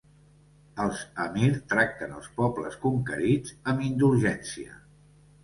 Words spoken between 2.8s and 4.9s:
conquerits amb indulgència.